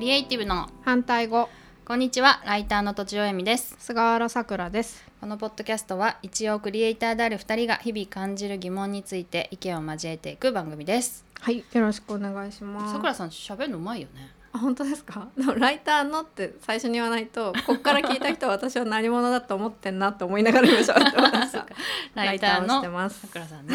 [0.00, 1.50] クリエイティブの反対語。
[1.84, 3.76] こんにちはライターのとちおえみです。
[3.78, 5.04] 菅原さくらです。
[5.20, 11.26] このポッドキャストは一応クリエイターである2人が日々感じる疑問について意見を交えていく番組です。
[11.38, 12.94] はいよろしくお願いします。
[12.94, 14.30] さくらさん喋るのうまいよね。
[14.54, 15.28] あ本当ですか？
[15.36, 21.66] でもライターのって最初に言わないとこっから聞いた人は私は何者だと思ってんなと思いながら今喋ってました
[22.16, 23.20] ライターのます。
[23.20, 23.74] さくらさんね。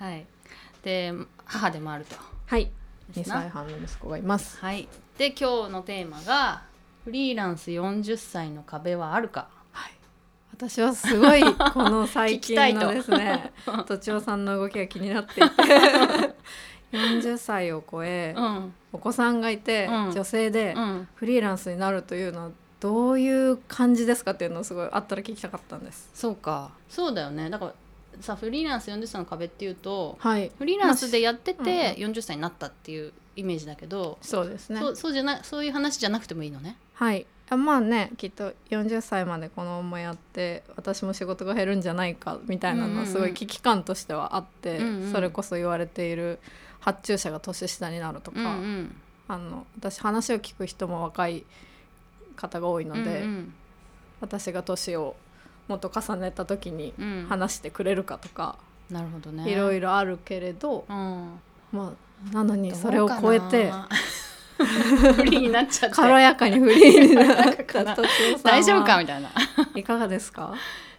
[0.00, 0.26] はい。
[0.82, 1.14] で
[1.44, 2.16] 母でもあると。
[2.46, 2.72] はい。
[3.12, 3.36] 2ですな。
[3.42, 4.58] 歳半の息子がいます。
[4.58, 6.62] はいで今日のテーマが
[7.04, 9.48] フリーランス40歳の壁はあるか。
[9.70, 9.92] はい。
[10.52, 13.52] 私はすごいこの最近のですね
[13.86, 13.96] と。
[13.98, 16.34] ちおさんの動きが気になっていて。
[16.96, 18.74] 40歳を超えうん。
[18.92, 20.12] お子さんがいて、うん。
[20.12, 21.08] 女性でうん。
[21.14, 26.10] フリーランスになるというのはどういう感じですかっていうのをすごいあったら聞きたかったんです。
[26.12, 26.72] そうか。
[26.88, 27.50] そうだよね。
[27.50, 27.74] だから
[28.20, 34.80] さフリーランス40歳の壁っていうとはい、フリーランスでやってまあて40歳になったっていうイメージだけど、そうですね。
[34.80, 36.76] そうそうじゃなそういう話じゃなくてもいいのね。
[36.94, 37.26] はい。
[37.50, 45.12] あまあねきっと40歳までこのままやって私も仕事が減るんじゃないかみたいなのはすごい危機感としてはあって、うんうん。
[45.12, 46.38] それこそ言われている
[46.80, 48.96] 発注者が年下になるとか、うんうん。
[49.28, 51.44] あの私話を聞く人も若い
[52.36, 53.54] 方が多いので、うん
[54.20, 55.16] 私が年を
[55.68, 57.04] もっと重ねた時にうん。
[57.04, 58.56] うん話してくれるかとか、
[58.90, 59.50] なるほどね。
[59.50, 61.40] いろいろ、ろあるけれど、うん、
[61.72, 61.92] まあ
[62.32, 63.70] なのにそれを超えて。
[64.56, 65.96] フリーになっちゃって。
[65.96, 67.94] 軽やかにフリーになった
[68.44, 69.30] 大丈夫かみたいな。
[69.74, 70.54] いかがですか？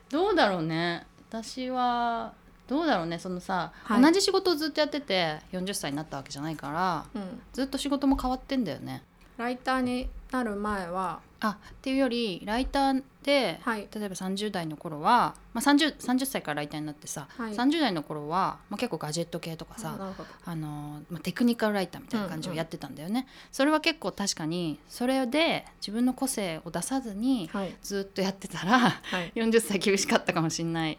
[0.10, 1.06] どうだろうね。
[1.30, 2.34] 私は
[2.68, 3.18] どうだろうね。
[3.18, 4.02] そのさ、はい。
[4.02, 7.42] 同じ仕事をずっとやってて40歳になったわけじゃないからうん。
[7.54, 9.02] ずっと仕事も変わってんだよね。
[9.38, 13.88] ライターになる前はあっていうよりライターで、はい。
[13.94, 17.54] 例えば30代の頃は、まあ、30, 30歳からライターになってさ、はい。
[17.54, 20.14] 30代の頃は、まあ、結構ガジェット系とかあさ
[20.46, 22.58] あのまあ、テクニカルライターみたいな感じをうんうん。
[22.58, 27.76] やってたんだよね、それは結構確かにそれで自分の個性を出さずにはい。
[27.82, 29.32] ずっとやってたらはい。
[29.36, 30.98] 40歳厳しかったかもしんない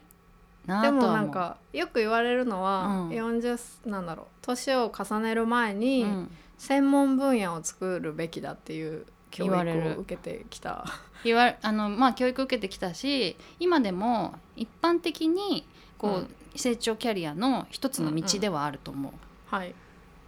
[0.65, 3.09] なでもなんかよく言われるのは、うん。
[3.09, 6.31] 40なんだろう年を重ねる前にうん。
[6.59, 10.85] 専門分野を作るべきだっていう教育を受けてきた。
[11.23, 15.67] 言わ あのまあ教育受けてきたし今でも一般的に
[15.97, 16.35] こう、うん。
[16.55, 19.13] 成長キャリアの一つの道ではあると思う、
[19.45, 19.75] はい。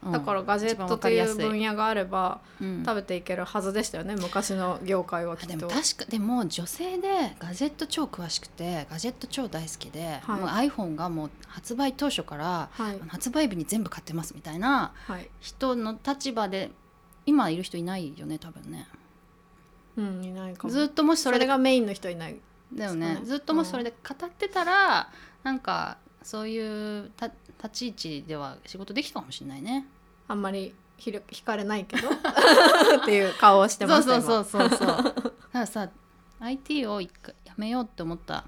[0.03, 0.11] うん。
[0.11, 2.83] だからガジェットという分野があればうん。
[2.85, 4.15] 食べていけるはずでしたよね。
[4.15, 10.39] 昔の業界はきあでもっと確かでも女性でガジェット超詳しくてガジェット超大好きで、はい。
[10.39, 12.99] もう iPhone がもう発売当初からはい。
[13.07, 15.29] 発売日に全部買ってますみたいなはい。
[15.39, 16.71] 人の立場で
[17.29, 18.88] 今いる人いないよね多分ね。
[19.97, 20.73] うんいないかも。
[20.73, 22.35] ずっともしそそれがメインの人いない。
[22.73, 23.16] だよね。
[23.16, 23.22] ね。
[23.23, 25.09] ずっともしそれで語ってたら、
[25.44, 29.85] なんかそういうた立ち位置では仕事できたかもしれないね。
[30.28, 32.09] あんまりひる惹かれないけど。
[33.01, 35.03] っていう顔をしてましたそうそう今そうそうそう。
[35.03, 35.89] だからさ
[36.39, 38.45] IT を一回やめようって思った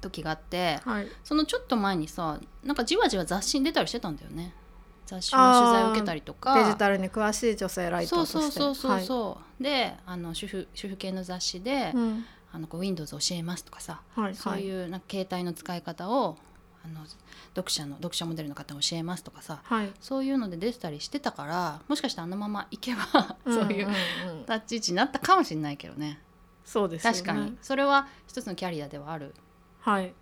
[0.00, 1.08] 時があってはい。
[1.24, 4.54] そのちょっと前にさなんかじわじわ雑誌に出たりしてたんだよね
[5.06, 6.54] 雑誌の取材を受けたりとか。
[6.54, 8.58] デジタルに詳しい女性ライターそうとして。
[8.58, 12.24] そうそうそうはいそう、であの主婦主婦系の雑誌で、うん。
[12.54, 16.36] あのこう Windows 教えますとかさ、はいそういうなんか携帯の使い方を
[16.84, 17.00] あの
[17.54, 19.60] 読者の読者モデルの方に教えますとかさ。
[19.64, 19.90] はい。
[20.00, 23.88] そういうので出てたりしてたからもしかしてあのままいけばそういう
[24.46, 26.20] 立ち位置になったかもしれないけどね。
[26.64, 27.18] そうですよね。
[27.18, 27.56] 確かに。
[27.62, 29.34] それは一つのキャリアではある。
[29.80, 30.12] はい。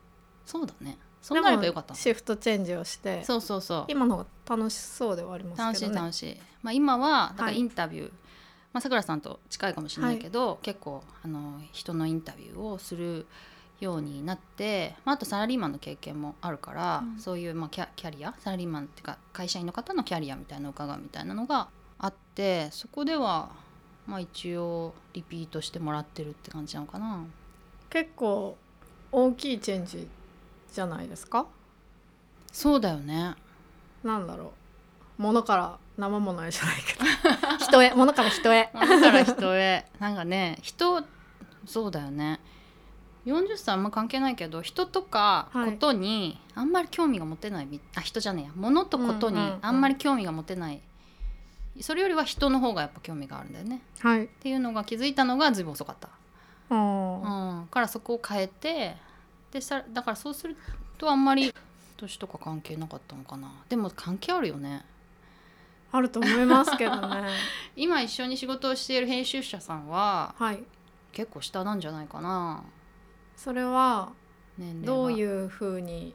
[0.47, 1.95] そうだねそうなればよかった。
[1.95, 3.85] シフトチェンジをしてそうそうそう。
[3.89, 5.99] 今の方が楽しそうではあります楽しけどね。
[5.99, 7.59] い楽しい、まあ、今はだからはい。
[7.59, 8.13] インタビュー、
[8.73, 13.27] まあさくらさんと近いかもしれないけど、結構あの人のインタビューをする
[13.81, 17.19] ようになって、まあ、あとサラリーマンの経験もあるから、うん。
[17.19, 18.35] そういう、まあ、キャキャリア？
[18.39, 23.51] サラリーマンっていうか会社員の方のキャリアみたいなのを伺うみたいなのがあってそこでは、
[24.07, 27.25] まあ、一応リピートしてもらってるって感じなのかな。
[27.91, 28.57] 結構
[29.13, 30.09] 大きいチェンジ
[30.73, 31.47] じゃないですか？
[32.53, 33.35] そうだよね。
[34.03, 34.53] なんだろ
[35.19, 35.23] う。
[35.23, 37.57] 物から生物へじゃないけど。
[37.65, 38.71] 人へ物から人へ。
[38.73, 39.87] だから人へ。
[39.99, 41.05] なんかね人
[41.67, 42.41] そうだよね。
[43.27, 45.73] 40歳あんま関係ないけど人とかはい。
[45.73, 48.51] ことにあんまり興味が持てないみ、あ人じゃねえや。
[48.57, 50.81] 物とことにうんうんうんあんまり興味が持てない、
[51.83, 53.83] それよりは人の方がやっぱ興味があるんだよね。
[54.01, 54.25] はい。
[54.25, 56.09] っていうのが気づいたのがずいぶん遅かった、
[56.75, 56.79] う
[57.65, 58.97] ん、からそこを変えて
[59.53, 60.57] でさだからそうする
[60.99, 61.53] とあんまり
[61.97, 63.53] 年とか関係なかったのかな。
[63.69, 64.85] でも関係あるよね。
[65.93, 67.29] あると思いますけどね。
[67.77, 70.63] 今一緒に仕事をしている編集者さんははい。
[71.13, 72.63] 結構下なんじゃないかな。
[73.37, 74.13] それは
[74.85, 76.15] どうういうふうに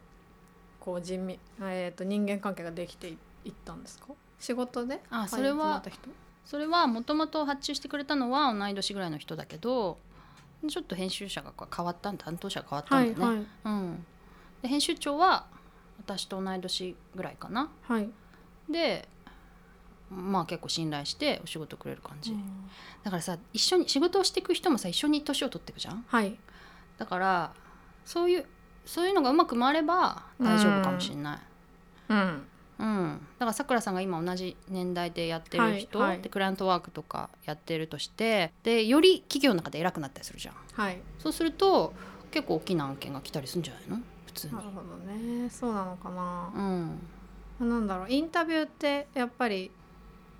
[0.79, 1.27] こう人,、
[1.59, 4.07] えー、と人間関係ができていいったんですか？
[4.39, 5.01] 仕事で？
[5.09, 5.83] あそれは
[6.45, 9.97] それはもともと発注してくれたのは同い年ぐらいの人だけど
[10.67, 13.45] ちょっと編集者が変わったん担当者が変わったんだよね、はいはい。
[13.65, 14.06] うん、
[14.62, 15.45] で編集長は
[15.97, 17.69] 私と同い年ぐらいかな。
[17.83, 18.09] はい、
[18.69, 19.07] で
[20.09, 22.69] まあ結構信頼してお仕事くれる感じ、うん。
[23.03, 26.06] だからさ一緒に仕事をしていく人もさ一緒に年を取っていくじゃん。
[26.07, 26.38] はい。
[26.97, 27.53] だから
[28.06, 28.45] そういう
[28.85, 31.39] そういうのがうまく回れば大丈夫かもしれない、
[32.09, 32.17] うん。
[32.17, 32.47] うん
[32.77, 32.86] だ
[33.39, 36.22] からさくらさんが今同じ年代でやってる人、はいはい。
[36.22, 40.56] でクライアントワークとかやってるとしてでより企業の中で偉くなったりするじゃん。
[40.74, 40.98] はい。
[41.19, 41.94] そうすると
[42.31, 44.00] 結構大きな案件が来たりするんじゃないの？
[44.25, 44.54] 普通に。
[44.54, 45.50] なるほどね。
[45.50, 46.51] そうなのかな。
[46.54, 47.69] うん。
[47.69, 48.12] なんだろう。
[48.12, 49.72] インタビューってやっぱり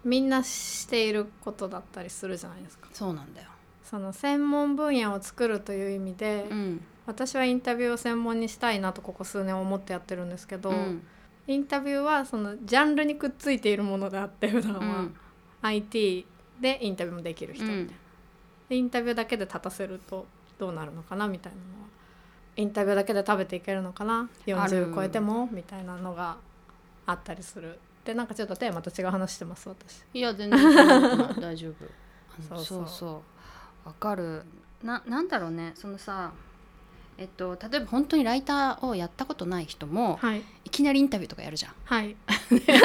[0.04, 2.90] みんなしていることだったりするじゃないですか。
[2.92, 3.48] そうなんだよ。
[3.84, 6.82] その専門分野を作るという意味で、うん。
[7.06, 11.08] 私はインタビューを専門にしたいなとここ数年思ってやってるんですけど、うん
[11.48, 15.16] インタビューはそのジャンルにくっついているものであって普段は、うん。
[15.62, 16.26] IT
[16.60, 17.64] でインタビューもできる人。
[17.64, 17.88] みたいな、うん。
[17.88, 20.26] でインタビューだけで立たせると
[20.58, 21.88] どうなるのかなみたいなのは。
[22.58, 24.30] インタビューだけで食べていけるのかな？
[24.58, 26.38] ある40超えてもみたいなのが
[27.06, 27.80] あったりする。
[28.06, 30.04] でなんかちょっとテーマと違う話してます私。
[30.14, 30.60] いや全然
[31.40, 32.56] 大丈夫。
[32.56, 32.64] そう。
[32.64, 33.24] そうそ
[33.86, 33.88] う。
[33.88, 34.44] わかる。
[34.84, 35.74] ななんだろうね。
[35.76, 36.32] そのさ
[37.18, 40.42] えっと例えば本当にライターをやったことない人もはい。
[40.66, 41.74] いきなりインタビューとかやるじゃん。
[41.86, 42.16] はい。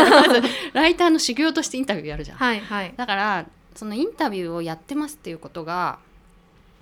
[0.72, 2.36] ライターの修行としてインタビューやるじゃん。
[2.36, 2.94] はいはい。
[2.96, 5.98] だからそのインタビューをやってますっていうことが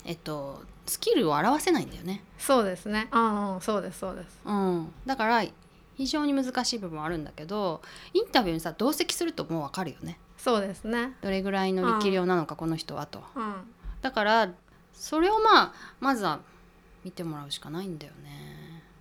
[0.05, 3.09] えっとスキルを表せないんだよね、そうですね。
[3.11, 4.41] ああそうですそうです。
[4.45, 5.45] うん、だから
[5.97, 7.83] 非常に難しい部分はあるんだけど
[8.15, 10.19] インタビューにさ同席するともう分かるよね。
[10.39, 11.15] そうですね。
[11.21, 13.23] どれぐらいの力量なのかこの人はと。
[13.35, 13.55] うん。
[14.01, 14.51] だから
[14.95, 16.41] それをまあまずは
[17.09, 18.29] 見てもらうしかないんだよね。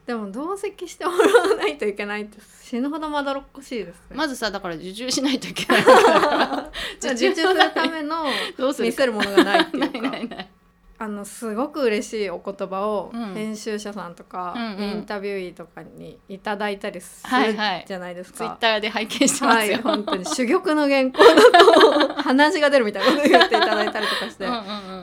[0.05, 4.15] でも同席してもらわないといけないって死ぬほどまどろっこしいですね。
[4.15, 6.71] まずさだから受注しないといけないから。
[7.01, 8.23] じ ゃあ受注するための
[8.79, 9.99] 見せるものがないっていうか。
[9.99, 10.49] ないないない
[10.99, 13.33] あのすごく嬉しいお言葉をうん。
[13.33, 14.83] 編集者さんとか、うんうん。
[14.83, 17.85] インタビューとかにいただいたりするはいはい。
[17.87, 18.57] じゃないですツイッか。
[18.59, 24.49] ターで拝見してまはい、すよ、本当に珠玉の原稿だと 鼻血が出るみたいなこと言っていただいたりとかして、う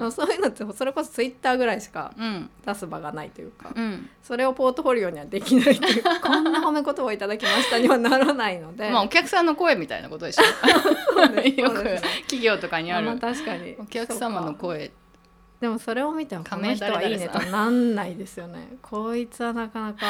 [0.06, 10.43] んそういうのってそれこそツイッターぐらいしかうん出す場がないというか、うんそれをポートフォリオにはできないというかこんな褒め言葉をいただきましたにはならないので、まあお客さんの声みたいなことでしょ
[11.12, 11.85] そうですよく
[12.23, 14.91] 企業とかにあるまあ確かにお客様の声
[15.65, 18.77] でもそれを見てもこの人はいいねとなんないですよね。
[18.83, 20.01] こいつはなかなか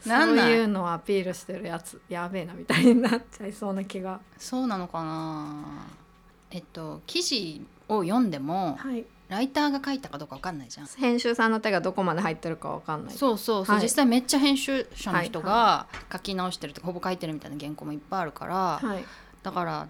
[0.00, 4.18] そういいうのをアピールしてるやつやべえなみたいになっちゃいそうな気が。
[4.36, 5.86] そうなのかな。
[6.50, 9.04] えっと記事を読んでもはい。
[9.28, 10.86] ライターが書いたかどうかわかんないじゃん。
[10.86, 13.14] 編集さんの手がどこまで入ってるかわかんない。
[13.14, 13.84] そうそうそう、はい。
[13.84, 19.04] 実際めっちゃ編集者の人はが書き直してるとかほぼ書いてるみたいな原稿もいっぱいあるから、はい。
[19.44, 19.88] だから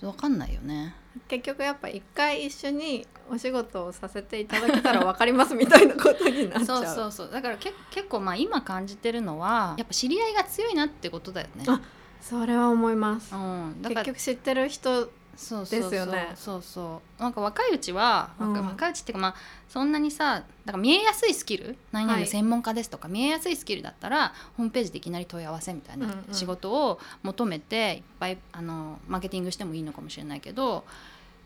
[0.00, 0.94] わかんないよね
[1.28, 7.30] 結局やっぱ一回一緒にお仕事をさせていただけたらわかりますみたいなことになっちゃ そううそうそう。
[7.30, 11.64] だからけ結構まあ今感じてるのはやっぱ知り合いが強いなってことだよね。
[11.66, 11.80] あ
[12.20, 13.34] それは思います。
[13.34, 15.90] うん、だから結局知ってる人そうそうそう。
[15.90, 16.32] ですよね。
[16.34, 17.22] そうそう。
[17.22, 18.52] なんか若いうちは、うん。
[18.52, 19.34] 若若いうちっていうかまあ
[19.68, 30.84] そんなにさだから見えやすいスキル何々の専門家ですとか、見えやすいスキルだったらホームページでいきなり問い合わせみたいな仕事を求めていっぱいあのマーケティングしてもいいのかもしれないけど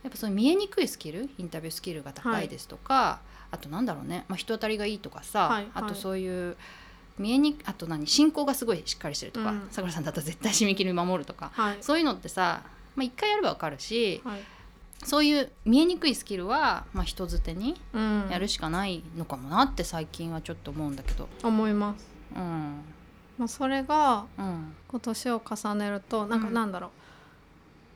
[0.03, 3.21] やっぱそういう見えにくいスキルインタビュースキルが高いですとか、
[3.51, 5.71] あとなんだろうね、まあ、人当たりがいいとかさ、はいはい。
[5.75, 6.57] あとそういう
[7.19, 9.69] 見えにあと何進行がすごいしっかりしてるとかうん。
[9.71, 11.79] さくらさんだったら絶対締め切り守るとかはい。
[11.81, 12.63] そういうのってさ
[12.99, 14.41] まあ、一回やればわかるしはい。
[15.05, 18.29] そういう見えにくいスキルは、まあ、人づてにうん。
[18.31, 21.29] やるしかないのかもなって最近はちょっと思うんだけど。
[21.45, 22.05] 思います。
[22.35, 22.81] うん。
[23.39, 24.75] まあそれがうん。
[24.89, 26.55] こう年を重ねるとなんかうん。
[26.55, 26.91] なんだろう、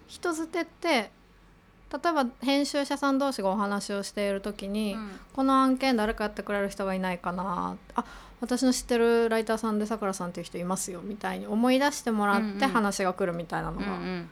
[0.07, 4.97] 人づてって例えば編集者さん同士がお話をしている時に、
[5.35, 7.77] この案件誰かやってくれる人がいないかな。
[7.97, 8.05] あ
[8.41, 12.69] 私の知ってるライターさんでさくらさんっていう人いますよみたいに思い出してもらってうんうん。
[12.71, 14.29] 話が来るみたいなのうんうがん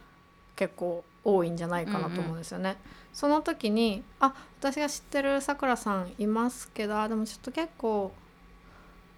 [0.60, 2.76] 結構多いんじゃないかなと思うんですよね。
[3.14, 8.12] その時にあ私が知ってるさくらさんいますけどあでもちょっと結構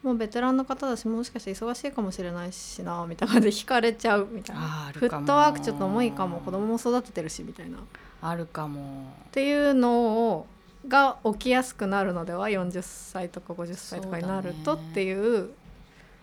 [0.05, 4.63] もうベテランの方だしもしかして忙しいかもしれないしなみたいな感じで惹かれちゃうみたいな。
[4.95, 7.79] フットワークちょっと重いかも子供も育ててるしみたいな。
[7.79, 7.81] っ
[8.23, 10.47] あるかもていうのを
[10.87, 15.51] が起きやすくなるのでは40歳とか50歳とかになるとっていう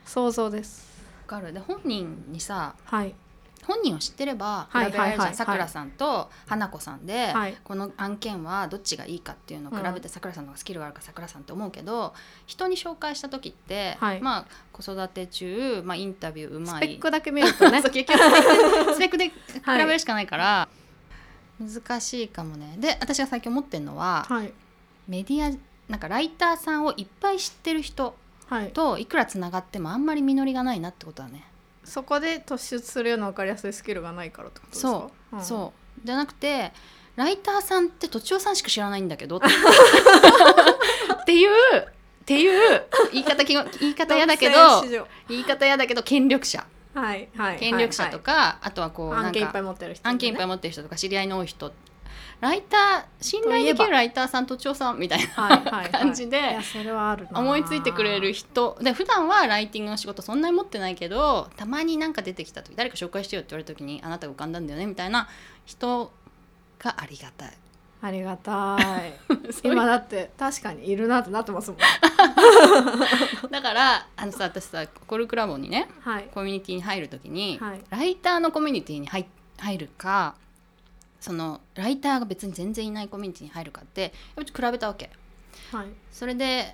[0.06, 0.88] 想像です。
[1.28, 1.52] わかる。
[1.52, 3.14] で本人にさはい、
[3.66, 7.58] 本人を知ってれば比はいべられるじゃんさくらさんと花子さんで、はい。
[7.64, 12.14] この案件はどっちがいいかっていうのを比べてさくらさんの方がスキルがあるかさくらさんって思うけど
[12.46, 14.22] 人に紹介した時って、はい。
[14.22, 16.76] まあ子育て中、まあ、インタビューうまい。
[16.78, 17.82] スペックだけ見るとね。
[17.84, 19.34] スペックで比
[19.66, 20.70] べはいるしかないから、
[21.60, 22.76] 難しいかもね。
[22.78, 24.54] で私が最近思ってるのは、はい。
[25.08, 25.58] メディア
[25.90, 28.16] なんかライターさんをいっぱい知ってる人
[28.48, 28.72] はい。
[28.72, 31.46] といくらつながってもあんまり実りがないなってことだね
[31.90, 34.90] そこで突出するような分かりやすいスキルがないからってことですか？
[34.90, 35.42] そう、ん。
[35.44, 36.06] そう。
[36.06, 36.72] じゃなくて
[37.16, 39.42] ライターさんってとちおさんしか知らないんだけどっ
[41.26, 41.34] て。
[41.34, 44.56] い うっていう言い方き言い方嫌だけど
[45.28, 46.66] 言い方嫌だけど権力者。
[46.94, 51.72] はいはい権力者とか、あとはこうなんはい案件いっぱいか持ってる人、ね、案件いっぱい持ってる人とか知り合いの多い人
[52.42, 56.58] ライター信頼できるライターさんとちおさんみたいない感じで、
[57.34, 58.78] 思いついてくれる人。
[58.82, 65.28] で普段はライティングの仕事そんなに持ってないけどたまになんか出てきた時誰か紹介してよって言われた時にあなたが浮かんだんだよねみたいな
[65.66, 66.12] 人
[66.80, 67.58] がありがたい。
[68.02, 69.14] ありがたい。
[69.64, 71.80] 今だって確かにいるなってなってますもん。
[73.52, 76.30] だからあのさ私さコルクラボにねはい。
[76.34, 77.82] コミュニティに入る時に、はい。
[77.90, 79.26] ライターのコミュニティに入
[79.58, 80.36] 入るか
[81.20, 85.10] そのライターが別に全然いないコミュニティに入るかってやっぱり比べたわけ。
[85.72, 85.88] はい。
[86.12, 86.74] それで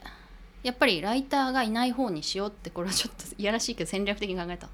[0.64, 4.68] やっぱりライターがいない方にしようってこれはちょっといやらしいけど戦略的に考えた。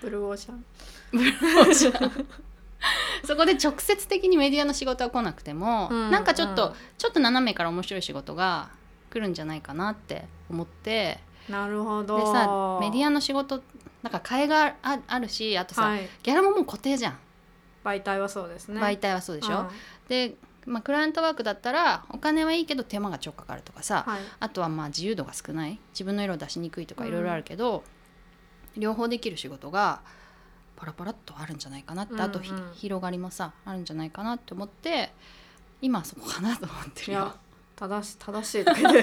[0.00, 0.64] ブルーオーシャン。
[3.24, 6.74] そこで直接的にメディアの仕事は来なくても、うんなんかちょっと、うん。
[6.98, 8.70] ちょっと斜めから面白い仕事が
[9.10, 11.20] 来るんじゃないかなって思って。
[11.48, 12.18] なるほど。
[12.18, 13.62] でさメディアの仕事
[14.02, 17.18] なんか替えがああるしあとさ、はい、ギャラももう固定じゃん、
[17.86, 18.80] 媒体はそうですね。
[18.80, 19.68] 媒体はそうでしょ、うん
[20.08, 20.34] で、
[20.66, 24.20] まあ、クライアントワークだったらお金はいいけど手間が超かかるとかさ、はい。
[24.40, 27.08] あとはまあ自由度が少ない自分の色を出しにくいとかうん。
[27.08, 27.84] いろいろあるけど、
[28.76, 30.00] 両方できる仕事が
[30.76, 32.56] パラパラっとあるんじゃないかなって、あとひうん。
[32.56, 35.12] うん広がりもさあるんじゃないかなって思って
[35.80, 37.32] 今はそこかなと思ってるよ。
[37.76, 39.02] 正し正しいとか言って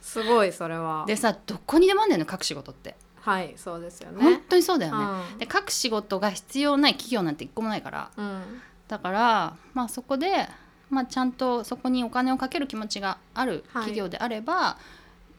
[0.00, 1.04] すごいそれは。
[1.06, 5.04] でさどこにでもあんね書く仕事って、はいそうですよ本ね当にそうだよね。
[5.32, 5.38] うん。
[5.38, 8.10] で書く仕事が必要ない企業なんて一個もないから。
[8.18, 8.60] うん。
[8.86, 10.46] だからまあそこで、
[10.90, 14.76] まあ、ちゃんとそこにお金をかける気持ちがある企業であれば、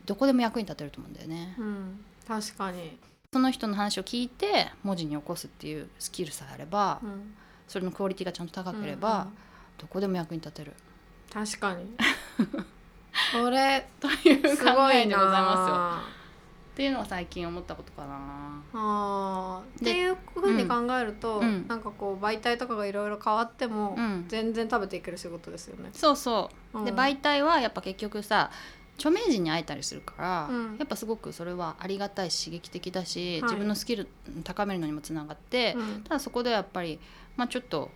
[0.08, 1.56] どこでも役に立てると思うんだよね。
[1.60, 2.98] うん確かに、
[3.32, 7.36] その人の話を聞いて文字に起こすっていうスキルさえあれば、うん。
[7.68, 9.28] それのクオリティがちゃんと高けれうんば、うん。
[9.78, 10.74] どこでも役に立てる。
[11.32, 11.86] 確かに。
[13.32, 16.15] それという考すごいなえでございますよ。
[16.76, 18.62] っていうのが最近思ったことかな。
[18.74, 19.80] あー。
[19.80, 24.26] っでていうふうに考えると、うんなんかこう媒体とかがいろいろ変わっても、うん。
[24.28, 25.92] 全然食べていける仕事ですよね。
[25.94, 26.98] そうそう、でうん。
[26.98, 28.52] 媒体はやっぱ結局さ
[28.98, 30.76] 著名人に会えたりするから、うん。
[30.78, 33.44] やっぱすごくそれはありがたいし刺激的だし、はい。
[33.44, 34.10] 自分のスキル
[34.44, 36.02] 高めるのにもつながって、うん。
[36.04, 37.00] ただそこではやっぱり、
[37.38, 37.90] まあ、ちょっと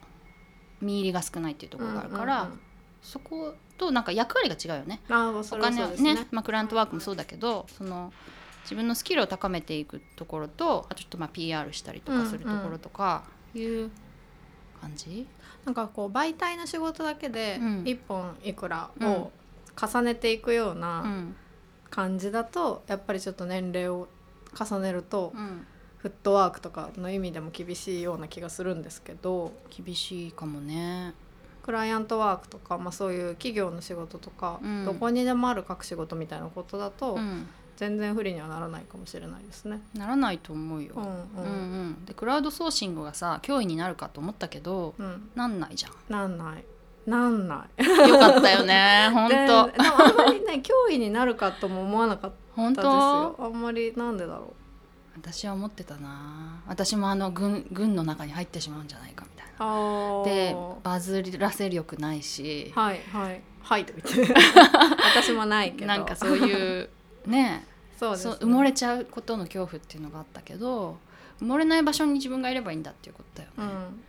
[0.80, 2.50] 見入りが少ないっていうところがあるから、
[3.02, 5.02] そことなんか役割が違うよね。
[5.10, 6.28] ああそおれは金をねね。
[6.32, 8.12] まあ、クラントワークもそうだけどその
[8.64, 13.24] 自分のスキルを高めていくところとあとちょっとまあ PR したりとかするところとか
[13.56, 13.90] いう
[14.82, 15.28] 感じ、
[15.66, 17.84] なんかこう媒体の仕事だけでうん。
[17.86, 19.32] 一本いくらを
[19.76, 21.36] 重ねていくよううなん
[21.90, 24.08] 感じだと、やっぱりちょっと年齢を
[24.58, 25.66] 重ねると、うん、
[25.98, 31.14] フットワークとかの意味でも厳しいような気がするんですけど厳しいかもね。
[31.64, 34.86] クライアントワークとか、まあ、そういう企業の仕事とか、うん。
[34.86, 37.48] どこにでもある書く仕事みたいなことだと、うん、
[37.80, 39.80] 全然不利にはならないかもしれないですね。
[39.94, 40.96] ならないと思うよ。
[40.98, 41.10] うんうん。
[41.10, 41.90] ううん。
[41.92, 45.94] ん、でクラウドソーシングがさ脅威になるかと思ったけどうん、なんないじゃん。
[46.10, 46.66] なんない。
[47.10, 48.10] なんない。
[48.10, 53.36] よかったよね 本で当でもあんまりね脅威になるかとも思わなかった本ですよ。
[53.38, 54.54] 当あんまりなんでだろ
[55.16, 56.62] 私は思ってたな。
[56.68, 60.24] 私もあの軍軍の中に入ってしまうんじゃないかみたいな。
[60.26, 63.42] でバズらせ力ないし、はいはい。
[63.62, 64.34] はいと言って。
[65.16, 65.88] 私もないけど。
[65.88, 66.90] なんかそういう
[67.26, 67.69] ね
[68.00, 70.98] そうです、ね、埋もれちゃうことの恐怖っていうのがあったけど
[71.42, 74.02] 埋もれない場所に自分がいればいいんだっていうことだよね、うん。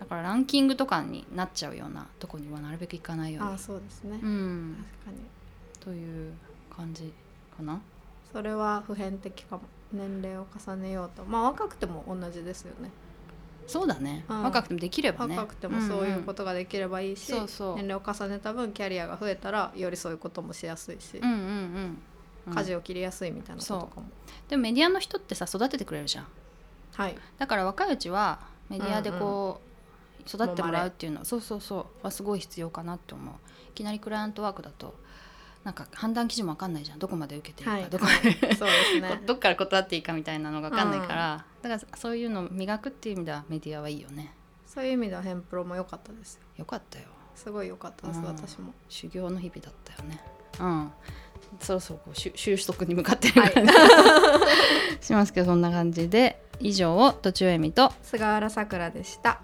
[0.00, 3.54] だからランキングとかになっちゃうようなとこにはなるべく行かないように。
[3.54, 4.84] あそうですね、うん。
[5.04, 5.26] 確かに。
[5.80, 6.32] という
[6.74, 7.12] 感じ
[7.56, 7.80] かな。
[8.32, 9.62] それは普遍的かも。
[9.92, 11.24] 年齢を重ねようと。
[11.24, 12.90] まあ若くても同じですよね。
[13.66, 14.42] そうだね、うん。
[14.42, 15.36] 若くてもできればね。
[15.36, 21.98] 若くてもそういうことができればいいし、年齢を重ねた分キャリアが増えたらよりそういうこともしやすいし、うんうんうんうん
[22.52, 24.06] 舵を切りやすいみたいなことかも、
[24.48, 26.26] でもメディアの人ってさ育ててくれるじゃん。
[26.92, 27.16] はい。
[27.38, 31.20] だから若いうちはメディアでこう、育ってもらうっていうの。
[31.20, 32.04] はそうそうそう。
[32.04, 33.34] はすごい必要かなって思う。
[33.70, 34.94] いきなりクライアントワークだと
[35.64, 36.98] なんか判断基準も分かんないじゃん。
[36.98, 37.90] どこまで受けていいか、はい。
[37.90, 39.22] どこまでそうですね。
[39.26, 44.34] どっから断っていいかみたいなのが分かんないから、だからそういうのを磨くっていう意味ではメディアはいいよね。
[44.76, 50.22] そういう意味ではヘンプロも良かったですよよかったよすごい良かったです、うん私も修行の日々だったよね
[50.60, 50.92] うん
[51.60, 53.72] そろそろこう収収束に向かってる感じ、
[55.06, 59.40] しますけどそんな感じで以上をとちおえみと菅原さくらでした